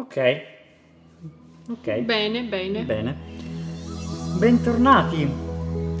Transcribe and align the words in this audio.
Ok. 0.00 0.16
Ok. 1.68 1.98
Bene, 2.00 2.44
bene. 2.44 2.82
Bene. 2.84 3.16
Bentornati 4.38 5.30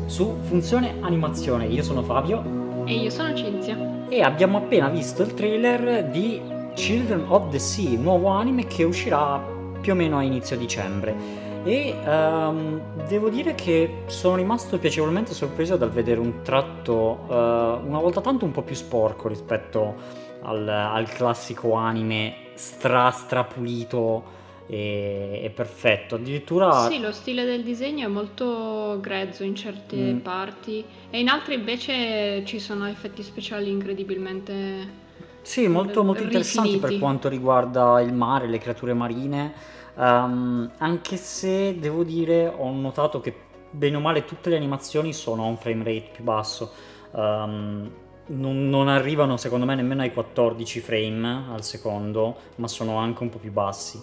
su 0.06 0.36
Funzione 0.40 0.94
Animazione. 1.00 1.66
Io 1.66 1.82
sono 1.82 2.02
Fabio 2.02 2.42
E 2.86 2.94
io 2.94 3.10
sono 3.10 3.34
Cinzia. 3.34 3.76
e 4.08 4.22
abbiamo 4.22 4.56
appena 4.56 4.88
visto 4.88 5.22
il 5.22 5.34
trailer 5.34 6.04
di 6.04 6.40
Children 6.74 7.26
of 7.28 7.50
the 7.50 7.58
Sea, 7.58 7.98
nuovo 7.98 8.28
anime 8.28 8.66
che 8.66 8.84
uscirà 8.84 9.38
più 9.82 9.92
o 9.92 9.96
meno 9.96 10.16
a 10.16 10.22
inizio 10.22 10.56
dicembre. 10.56 11.14
E 11.62 11.94
ehm, 12.02 12.80
devo 13.06 13.28
dire 13.28 13.54
che 13.54 14.04
sono 14.06 14.36
rimasto 14.36 14.78
piacevolmente 14.78 15.34
sorpreso 15.34 15.76
dal 15.76 15.90
vedere 15.90 16.20
un 16.20 16.40
tratto 16.42 17.26
eh, 17.28 17.34
una 17.34 17.98
volta 18.00 18.22
tanto 18.22 18.46
un 18.46 18.50
po' 18.50 18.62
più 18.62 18.74
sporco 18.74 19.28
rispetto 19.28 19.94
al, 20.40 20.66
al 20.66 21.06
classico 21.10 21.74
anime 21.74 22.48
stra 22.60 23.10
strapulito 23.10 24.38
e, 24.66 25.40
e 25.42 25.50
perfetto. 25.50 26.16
Addirittura 26.16 26.70
Sì, 26.88 27.00
lo 27.00 27.10
stile 27.10 27.44
del 27.46 27.62
disegno 27.62 28.04
è 28.04 28.08
molto 28.08 28.98
grezzo 29.00 29.42
in 29.44 29.54
certe 29.54 29.96
Mm. 29.96 30.18
parti 30.18 30.84
e 31.08 31.18
in 31.18 31.28
altre 31.28 31.54
invece 31.54 32.44
ci 32.44 32.60
sono 32.60 32.86
effetti 32.86 33.22
speciali 33.22 33.70
incredibilmente... 33.70 34.98
Sì, 35.42 35.66
molto, 35.68 36.04
molto 36.04 36.22
interessanti 36.22 36.76
per 36.76 36.98
quanto 36.98 37.30
riguarda 37.30 37.98
il 38.02 38.12
mare, 38.12 38.46
le 38.46 38.58
creature 38.58 38.92
marine, 38.92 39.54
ehm, 39.96 40.70
anche 40.76 41.16
se 41.16 41.78
devo 41.78 42.04
dire 42.04 42.46
ho 42.46 42.70
notato 42.72 43.20
che 43.20 43.34
bene 43.70 43.96
o 43.96 44.00
male 44.00 44.26
tutte 44.26 44.50
le 44.50 44.56
animazioni 44.56 45.14
sono 45.14 45.44
a 45.44 45.46
un 45.46 45.56
frame 45.56 45.82
rate 45.82 46.10
più 46.12 46.24
basso, 46.24 46.70
Ehm, 47.12 47.90
non, 48.30 48.68
non 48.68 48.88
arrivano 48.88 49.36
secondo 49.36 49.66
me 49.66 49.74
nemmeno 49.74 50.02
ai 50.02 50.12
14 50.12 50.80
frame 50.80 51.44
al 51.52 51.64
secondo, 51.64 52.36
ma 52.56 52.68
sono 52.68 52.96
anche 52.96 53.22
un 53.22 53.28
po' 53.28 53.38
più 53.38 53.52
bassi. 53.52 54.00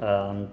Ehm, 0.00 0.48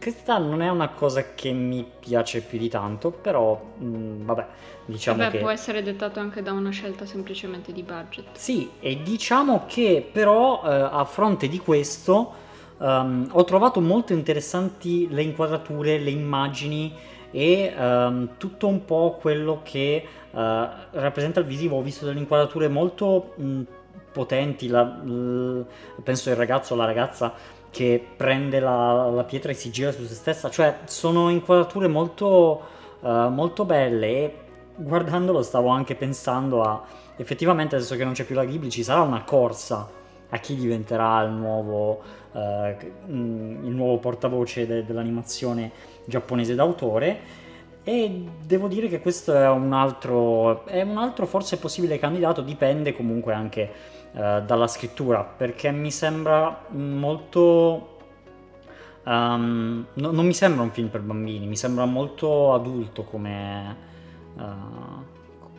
questa 0.00 0.38
non 0.38 0.62
è 0.62 0.68
una 0.68 0.88
cosa 0.88 1.34
che 1.34 1.52
mi 1.52 1.86
piace 1.98 2.42
più 2.42 2.58
di 2.58 2.68
tanto, 2.68 3.10
però 3.10 3.74
mm, 3.82 4.24
vabbè, 4.24 4.46
diciamo 4.84 5.18
Vabbè, 5.18 5.30
che... 5.30 5.38
può 5.38 5.50
essere 5.50 5.82
dettato 5.82 6.20
anche 6.20 6.42
da 6.42 6.52
una 6.52 6.70
scelta 6.70 7.06
semplicemente 7.06 7.72
di 7.72 7.82
budget. 7.82 8.26
Sì, 8.32 8.70
e 8.80 9.02
diciamo 9.02 9.64
che 9.66 10.06
però 10.10 10.62
eh, 10.64 10.68
a 10.68 11.04
fronte 11.04 11.48
di 11.48 11.58
questo 11.58 12.32
ehm, 12.78 13.28
ho 13.32 13.44
trovato 13.44 13.80
molto 13.80 14.12
interessanti 14.12 15.08
le 15.08 15.22
inquadrature, 15.22 15.98
le 15.98 16.10
immagini 16.10 16.92
e 17.36 17.70
ehm, 17.76 18.30
tutto 18.38 18.66
un 18.66 18.86
po' 18.86 19.18
quello 19.20 19.60
che 19.62 19.96
eh, 20.30 20.68
rappresenta 20.90 21.40
il 21.40 21.44
visivo. 21.46 21.76
Ho 21.76 21.82
visto 21.82 22.06
delle 22.06 22.18
inquadrature 22.18 22.66
molto 22.68 23.34
mh, 23.36 23.60
potenti, 24.10 24.68
la- 24.68 24.82
l- 24.84 25.66
penso 26.02 26.30
il 26.30 26.36
ragazzo 26.36 26.72
o 26.72 26.76
la 26.78 26.86
ragazza 26.86 27.34
che 27.70 28.02
prende 28.16 28.58
la, 28.58 29.10
la 29.10 29.24
pietra 29.24 29.50
e 29.50 29.54
si 29.54 29.70
gira 29.70 29.92
su 29.92 30.06
se 30.06 30.14
stessa, 30.14 30.48
cioè 30.48 30.78
sono 30.84 31.28
inquadrature 31.28 31.88
molto, 31.88 32.62
eh, 33.02 33.28
molto 33.28 33.66
belle. 33.66 34.06
E 34.06 34.34
guardandolo 34.76 35.42
stavo 35.42 35.68
anche 35.68 35.94
pensando 35.94 36.62
a 36.62 36.82
effettivamente 37.18 37.76
adesso 37.76 37.96
che 37.96 38.04
non 38.04 38.14
c'è 38.14 38.24
più 38.24 38.34
la 38.34 38.44
Ghibli 38.46 38.70
ci 38.70 38.82
sarà 38.82 39.00
una 39.02 39.24
corsa 39.24 39.86
a 40.30 40.38
chi 40.38 40.56
diventerà 40.56 41.22
il 41.22 41.32
nuovo, 41.32 42.02
eh, 42.32 42.76
mm, 43.08 43.64
il 43.66 43.72
nuovo 43.72 43.98
portavoce 43.98 44.66
de- 44.66 44.84
dell'animazione 44.84 45.70
giapponese 46.04 46.54
d'autore 46.54 47.44
e 47.88 48.24
devo 48.44 48.66
dire 48.66 48.88
che 48.88 49.00
questo 49.00 49.32
è 49.32 49.48
un 49.48 49.72
altro, 49.72 50.64
è 50.66 50.82
un 50.82 50.98
altro 50.98 51.24
forse 51.24 51.56
possibile 51.58 52.00
candidato, 52.00 52.42
dipende 52.42 52.92
comunque 52.92 53.32
anche 53.32 53.72
eh, 54.12 54.42
dalla 54.44 54.66
scrittura, 54.66 55.22
perché 55.22 55.70
mi 55.70 55.92
sembra 55.92 56.64
molto... 56.70 57.98
ehm, 59.04 59.86
no- 59.94 60.10
non 60.10 60.26
mi 60.26 60.34
sembra 60.34 60.62
un 60.62 60.70
film 60.70 60.88
per 60.88 61.02
bambini, 61.02 61.46
mi 61.46 61.56
sembra 61.56 61.84
molto 61.84 62.54
adulto 62.54 63.04
come, 63.04 63.76
eh, 64.36 64.42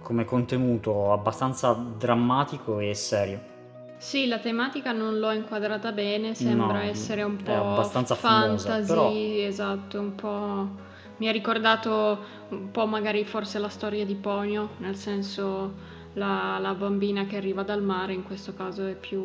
come 0.02 0.26
contenuto, 0.26 1.14
abbastanza 1.14 1.72
drammatico 1.72 2.80
e 2.80 2.94
serio. 2.94 3.56
Sì, 3.98 4.28
la 4.28 4.38
tematica 4.40 4.92
non 4.92 5.18
l'ho 5.20 5.32
inquadrata 5.32 5.92
bene, 5.92 6.36
sembra 6.36 6.74
No, 6.74 6.80
essere 6.82 7.24
un 7.24 7.36
po' 7.38 7.54
abbastanza 7.74 8.14
fantasy, 8.16 8.86
però- 8.88 9.12
esatto, 9.14 10.00
un 10.00 10.16
po'... 10.16 10.86
Mi 11.18 11.28
ha 11.28 11.32
ricordato 11.32 12.20
un 12.50 12.70
po' 12.70 12.86
magari 12.86 13.26
forse 13.26 13.58
la 13.58 13.70
storia 13.70 14.06
di 14.06 14.14
Ponyo, 14.14 14.70
nel 14.78 14.96
senso 14.96 15.74
la, 16.14 16.60
la 16.62 16.76
bambina 16.76 17.26
che 17.26 17.38
arriva 17.38 17.64
dal 17.64 17.82
mare, 17.82 18.14
in 18.14 18.24
questo 18.24 18.54
caso 18.54 18.86
è 18.86 18.94
più 18.94 19.20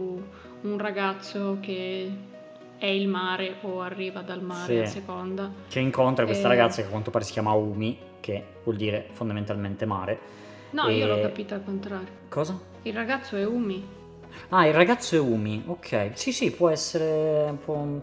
un 0.62 0.78
ragazzo 0.78 1.58
che 1.60 2.10
è 2.78 2.86
il 2.86 3.08
mare 3.08 3.56
o 3.60 3.82
arriva 3.82 4.22
dal 4.22 4.42
mare 4.42 4.74
Sì. 4.74 4.78
a 4.78 4.86
seconda. 4.86 5.50
Che 5.68 5.80
incontra 5.80 6.24
questa 6.24 6.46
Eh. 6.46 6.50
ragazza 6.50 6.80
che 6.80 6.86
a 6.88 6.90
quanto 6.90 7.10
pare 7.10 7.24
si 7.24 7.32
chiama 7.32 7.52
Umi, 7.52 7.98
che 8.20 8.42
vuol 8.64 8.76
dire 8.76 9.08
fondamentalmente 9.12 9.84
mare. 9.84 10.18
No, 10.70 10.86
E- 10.86 10.94
io 10.96 11.06
l'ho 11.06 11.20
capita 11.20 11.56
al 11.56 11.64
contrario. 11.64 12.08
Cosa? 12.30 12.58
Il 12.84 12.94
ragazzo 12.94 13.36
è 13.36 13.44
Umi. 13.46 14.00
Ah, 14.50 14.66
il 14.66 14.74
ragazzo 14.74 15.16
è 15.16 15.18
Umi, 15.18 15.62
ok. 15.66 16.10
Sì, 16.14 16.32
sì, 16.32 16.50
può 16.52 16.68
essere 16.68 17.54
po'... 17.64 18.00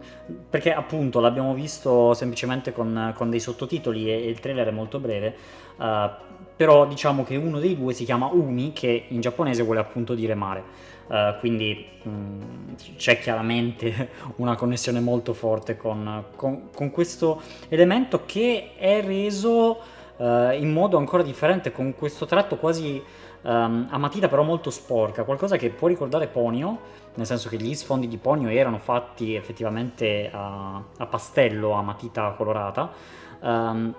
Perché 0.49 0.73
appunto 0.73 1.19
l'abbiamo 1.19 1.53
visto 1.53 2.13
semplicemente 2.13 2.71
con, 2.73 3.13
con 3.15 3.29
dei 3.29 3.39
sottotitoli 3.39 4.09
e, 4.09 4.13
e 4.13 4.29
il 4.29 4.39
trailer 4.39 4.67
è 4.67 4.71
molto 4.71 4.99
breve. 4.99 5.35
eh, 5.79 6.09
però 6.55 6.85
diciamo 6.87 7.23
che 7.23 7.37
uno 7.37 7.59
dei 7.59 7.77
due 7.77 7.93
si 7.93 8.03
chiama 8.03 8.27
Umi, 8.27 8.73
che 8.73 9.05
in 9.09 9.21
giapponese 9.21 9.63
vuole 9.63 9.79
appunto 9.79 10.13
dire 10.13 10.35
mare. 10.35 10.63
Eh, 11.09 11.35
quindi 11.39 11.85
mm, 12.07 12.41
c'è 12.97 13.19
chiaramente 13.19 14.09
una 14.37 14.55
connessione 14.55 14.99
molto 14.99 15.33
forte 15.33 15.77
con, 15.77 16.25
con- 16.35 16.69
con 16.73 16.91
questo 16.91 17.41
elemento 17.69 18.23
che 18.25 18.71
è 18.77 19.01
reso 19.01 19.79
eh, 20.19 20.57
in 20.59 20.71
modo 20.71 20.97
ancora 20.97 21.23
differente, 21.23 21.71
con 21.71 21.95
questo 21.95 22.25
tratto 22.25 22.57
quasi 22.57 23.01
ehm, 23.41 23.87
a 23.89 23.97
matita 23.97 24.27
però 24.27 24.43
molto 24.43 24.69
sporca, 24.69 25.23
qualcosa 25.23 25.57
che 25.57 25.69
può 25.69 25.87
ricordare 25.87 26.27
Ponyo, 26.27 26.79
nel 27.15 27.25
senso 27.25 27.49
che 27.49 27.57
gli 27.57 27.73
sfondi 27.73 28.07
di 28.07 28.17
Ponyo 28.17 28.49
erano 28.49 28.77
fatti 28.77 29.33
effettivamente 29.35 30.29
a, 30.31 30.81
a 30.97 31.05
pastello, 31.05 31.71
a 31.71 31.81
matita 31.81 32.31
colorata, 32.31 32.91
ehm, 33.41 33.95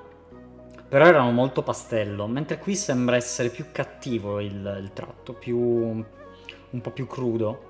però 0.89 1.07
erano 1.07 1.31
molto 1.31 1.63
pastello, 1.63 2.27
mentre 2.27 2.59
qui 2.59 2.75
sembra 2.75 3.17
essere 3.17 3.49
più 3.49 3.67
cattivo 3.73 4.41
il, 4.41 4.79
il 4.81 4.91
tratto, 4.93 5.33
più, 5.35 5.59
un 5.59 6.81
po' 6.81 6.91
più 6.91 7.07
crudo. 7.07 7.69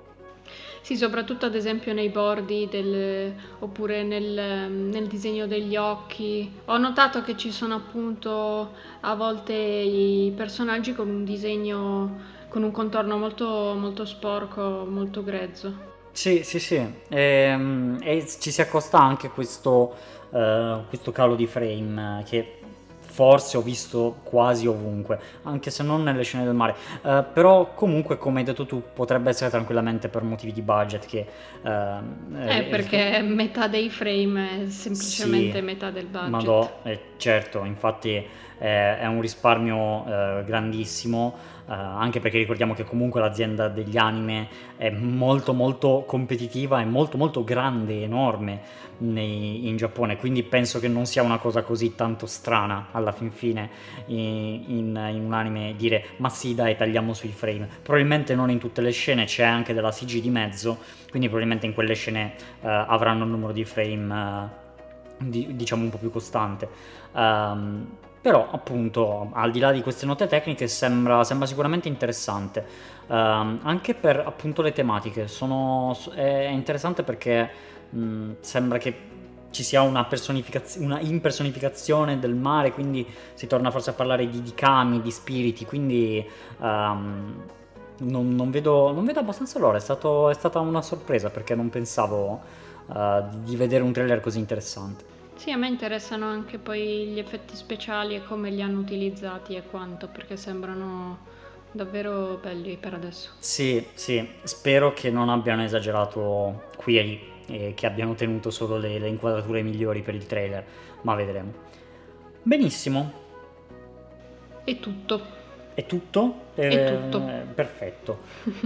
Sì, 0.81 0.97
soprattutto 0.97 1.45
ad 1.45 1.55
esempio 1.55 1.93
nei 1.93 2.09
bordi 2.09 2.67
del- 2.69 3.33
oppure 3.59 4.03
nel, 4.03 4.69
nel 4.71 5.07
disegno 5.07 5.45
degli 5.47 5.75
occhi. 5.75 6.51
Ho 6.65 6.77
notato 6.77 7.21
che 7.21 7.37
ci 7.37 7.51
sono 7.51 7.75
appunto 7.75 8.71
a 9.01 9.15
volte 9.15 9.53
i 9.53 10.33
personaggi 10.35 10.93
con 10.93 11.07
un 11.09 11.23
disegno, 11.23 12.19
con 12.49 12.63
un 12.63 12.71
contorno 12.71 13.17
molto, 13.17 13.75
molto 13.77 14.05
sporco, 14.05 14.85
molto 14.89 15.23
grezzo. 15.23 15.89
Sì, 16.11 16.43
sì, 16.43 16.59
sì, 16.59 16.85
Ehm, 17.09 17.97
e 18.01 18.25
ci 18.39 18.51
si 18.51 18.61
accosta 18.61 18.99
anche 18.99 19.29
questo, 19.29 19.95
eh, 20.31 20.79
questo 20.89 21.11
calo 21.11 21.35
di 21.35 21.47
frame 21.47 22.23
che 22.27 22.59
forse 23.11 23.57
ho 23.57 23.61
visto 23.61 24.17
quasi 24.23 24.67
ovunque, 24.67 25.19
anche 25.43 25.69
se 25.69 25.83
non 25.83 26.03
nelle 26.03 26.23
scene 26.23 26.45
del 26.45 26.53
mare, 26.53 26.75
Eh, 27.03 27.23
però 27.33 27.73
comunque 27.73 28.17
come 28.17 28.39
hai 28.39 28.45
detto 28.45 28.65
tu 28.65 28.81
potrebbe 28.93 29.29
essere 29.29 29.49
tranquillamente 29.49 30.07
per 30.07 30.23
motivi 30.23 30.53
di 30.53 30.61
budget 30.61 31.05
che... 31.05 31.25
ehm, 31.63 32.35
Eh, 32.45 32.57
eh, 32.57 32.63
perché 32.63 33.21
metà 33.21 33.67
dei 33.67 33.89
frame 33.89 34.63
è 34.65 34.69
semplicemente 34.69 35.57
Sì. 35.59 35.63
metà 35.63 35.89
del 35.91 36.05
budget. 36.05 36.29
Madò, 36.29 36.79
eh, 36.83 36.99
certo, 37.21 37.63
infatti 37.63 38.15
eh, 38.15 38.99
è 38.99 39.05
un 39.05 39.21
risparmio 39.21 40.05
eh, 40.39 40.43
grandissimo, 40.43 41.35
eh, 41.69 41.73
anche 41.73 42.19
perché 42.19 42.39
ricordiamo 42.39 42.73
che 42.73 42.83
comunque 42.83 43.21
l'azienda 43.21 43.67
degli 43.69 43.95
anime 43.97 44.47
è 44.75 44.89
molto 44.89 45.53
molto 45.53 46.03
competitiva 46.07 46.81
e 46.81 46.85
molto 46.85 47.17
molto 47.17 47.43
grande, 47.43 48.01
enorme 48.01 48.59
nei- 48.97 49.67
in 49.67 49.77
Giappone, 49.77 50.17
quindi 50.17 50.41
penso 50.43 50.79
che 50.79 50.87
non 50.87 51.05
sia 51.05 51.21
una 51.21 51.37
cosa 51.37 51.61
così 51.61 51.93
tanto 51.95 52.25
strana 52.25 52.87
alla 52.91 53.11
fin 53.11 53.31
fine 53.31 53.69
in, 54.07 54.63
in- 54.67 55.09
in 55.13 55.23
un 55.23 55.33
anime 55.33 55.75
dire 55.77 56.05
ma 56.17 56.29
sì 56.29 56.55
dai 56.55 56.75
tagliamo 56.75 57.13
sui 57.13 57.29
frame, 57.31 57.67
probabilmente 57.83 58.33
non 58.33 58.49
in 58.49 58.57
tutte 58.59 58.81
le 58.81 58.91
scene, 58.91 59.25
c'è 59.25 59.43
anche 59.43 59.73
della 59.73 59.91
CG 59.91 60.19
di 60.21 60.29
mezzo, 60.29 60.79
quindi 61.09 61.27
probabilmente 61.27 61.67
in 61.67 61.73
quelle 61.73 61.93
scene 61.93 62.33
eh, 62.61 62.67
avranno 62.67 63.23
un 63.25 63.29
numero 63.31 63.53
di 63.53 63.63
frame 63.63 64.49
eh, 64.55 64.60
di- 65.21 65.55
diciamo 65.55 65.83
un 65.83 65.89
po' 65.89 65.97
più 65.97 66.11
costante. 66.11 66.67
Ehm, 67.13 67.87
però 68.21 68.47
appunto 68.51 69.29
al 69.33 69.51
di 69.51 69.59
là 69.59 69.71
di 69.71 69.81
queste 69.81 70.05
note 70.05 70.27
tecniche 70.27 70.67
sembra, 70.67 71.23
sembra 71.23 71.47
sicuramente 71.47 71.87
interessante. 71.87 72.65
Ehm, 73.07 73.59
anche 73.63 73.93
per 73.93 74.19
appunto 74.25 74.61
le 74.61 74.71
tematiche. 74.73 75.27
Sono, 75.27 75.97
è 76.13 76.47
interessante 76.51 77.03
perché 77.03 77.49
mh, 77.89 78.31
sembra 78.41 78.77
che 78.77 79.09
ci 79.51 79.63
sia 79.63 79.81
una, 79.81 80.05
personificaz- 80.05 80.77
una 80.79 80.99
impersonificazione 81.01 82.19
del 82.19 82.33
mare 82.35 82.71
quindi 82.71 83.05
si 83.33 83.47
torna 83.47 83.69
forse 83.69 83.89
a 83.89 83.93
parlare 83.93 84.29
di, 84.29 84.41
di 84.41 84.53
kami, 84.53 85.01
di 85.01 85.11
spiriti 85.11 85.65
quindi 85.65 86.25
ehm, 86.61 87.43
non, 88.01 88.33
non 88.33 88.49
vedo, 88.49 88.91
non 88.91 89.05
vedo 89.05 89.19
abbastanza 89.19 89.59
l'ora. 89.59 89.77
È, 89.77 89.81
stato- 89.81 90.29
è 90.29 90.33
stata 90.33 90.59
una 90.59 90.81
sorpresa 90.81 91.29
perché 91.29 91.55
non 91.55 91.69
pensavo 91.69 92.41
uh, 92.93 93.43
di 93.43 93.55
vedere 93.55 93.83
un 93.83 93.91
trailer 93.91 94.19
così 94.19 94.39
interessante. 94.39 95.03
Sì, 95.35 95.51
a 95.51 95.57
me 95.57 95.67
interessano 95.67 96.27
anche 96.27 96.57
poi 96.59 97.07
gli 97.07 97.19
effetti 97.19 97.55
speciali 97.55 98.15
e 98.15 98.23
come 98.23 98.51
li 98.51 98.61
hanno 98.61 98.79
utilizzati 98.79 99.55
e 99.55 99.63
quanto, 99.63 100.07
perché 100.07 100.37
sembrano 100.37 101.29
davvero 101.71 102.37
belli 102.41 102.77
per 102.77 102.93
adesso. 102.93 103.31
Sì, 103.39 103.85
sì, 103.93 104.27
spero 104.43 104.93
che 104.93 105.09
non 105.09 105.29
abbiano 105.29 105.63
esagerato 105.63 106.65
qui 106.75 106.97
e 106.97 107.01
lì 107.01 107.29
e 107.47 107.73
che 107.75 107.85
abbiano 107.85 108.13
tenuto 108.13 108.49
solo 108.49 108.77
le, 108.77 108.99
le 108.99 109.07
inquadrature 109.07 109.61
migliori 109.61 110.01
per 110.01 110.15
il 110.15 110.25
trailer, 110.25 110.63
ma 111.01 111.15
vedremo. 111.15 111.51
Benissimo. 112.43 113.11
È 114.63 114.79
tutto. 114.79 115.39
È 115.73 115.85
tutto? 115.85 116.35
È 116.53 116.65
eh, 116.65 116.85
tutto. 116.85 117.29
Perfetto. 117.53 118.19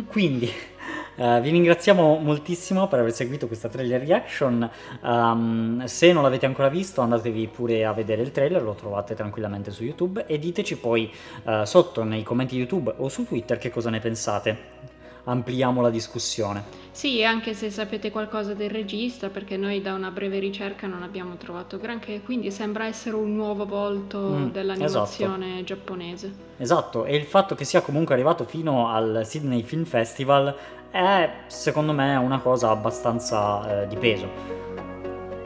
Quindi 0.07 0.49
uh, 1.15 1.39
vi 1.41 1.49
ringraziamo 1.49 2.17
moltissimo 2.17 2.87
per 2.87 2.99
aver 2.99 3.13
seguito 3.13 3.47
questa 3.47 3.69
trailer 3.69 4.01
reaction. 4.01 4.69
Um, 5.01 5.85
se 5.85 6.11
non 6.11 6.23
l'avete 6.23 6.45
ancora 6.45 6.69
visto, 6.69 7.01
andatevi 7.01 7.47
pure 7.47 7.85
a 7.85 7.93
vedere 7.93 8.21
il 8.21 8.31
trailer, 8.31 8.61
lo 8.61 8.73
trovate 8.73 9.15
tranquillamente 9.15 9.71
su 9.71 9.83
YouTube 9.83 10.25
e 10.25 10.39
diteci 10.39 10.77
poi 10.77 11.11
uh, 11.43 11.63
sotto 11.63 12.03
nei 12.03 12.23
commenti 12.23 12.55
YouTube 12.55 12.93
o 12.97 13.09
su 13.09 13.25
Twitter 13.25 13.57
che 13.57 13.69
cosa 13.69 13.89
ne 13.89 13.99
pensate 13.99 14.93
ampliamo 15.25 15.81
la 15.81 15.89
discussione. 15.89 16.83
Sì, 16.91 17.23
anche 17.23 17.53
se 17.53 17.69
sapete 17.69 18.09
qualcosa 18.09 18.53
del 18.53 18.69
regista, 18.69 19.29
perché 19.29 19.57
noi 19.57 19.81
da 19.81 19.93
una 19.93 20.11
breve 20.11 20.39
ricerca 20.39 20.87
non 20.87 21.03
abbiamo 21.03 21.35
trovato 21.35 21.77
granché, 21.77 22.21
quindi 22.21 22.51
sembra 22.51 22.85
essere 22.85 23.15
un 23.15 23.35
nuovo 23.35 23.65
volto 23.65 24.19
mm, 24.19 24.51
dell'animazione 24.51 25.45
esatto. 25.47 25.63
giapponese. 25.63 26.33
Esatto, 26.57 27.05
e 27.05 27.15
il 27.15 27.25
fatto 27.25 27.53
che 27.53 27.65
sia 27.65 27.81
comunque 27.81 28.13
arrivato 28.13 28.45
fino 28.45 28.89
al 28.89 29.23
Sydney 29.25 29.63
Film 29.63 29.83
Festival 29.83 30.55
è 30.95 31.29
secondo 31.47 31.91
me 31.91 32.15
una 32.15 32.39
cosa 32.39 32.69
abbastanza 32.69 33.81
eh, 33.81 33.87
di 33.87 33.97
peso. 33.97 34.29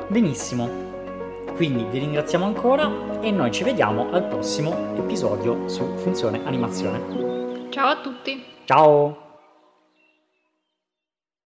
Benissimo. 0.07 0.87
Quindi 1.55 1.83
vi 1.85 1.99
ringraziamo 1.99 2.45
ancora 2.45 3.19
e 3.19 3.31
noi 3.31 3.51
ci 3.51 3.63
vediamo 3.63 4.11
al 4.11 4.25
prossimo 4.25 4.95
episodio 4.95 5.67
su 5.67 5.97
Funzione 5.97 6.41
Animazione. 6.45 7.67
Ciao 7.69 7.87
a 7.87 8.01
tutti. 8.01 8.45
Ciao. 8.65 9.28